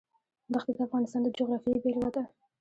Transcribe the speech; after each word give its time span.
دښتې 0.53 0.71
د 0.75 0.79
افغانستان 0.87 1.21
د 1.23 1.27
جغرافیې 1.37 1.81
بېلګه 1.83 2.09
ده. 2.15 2.23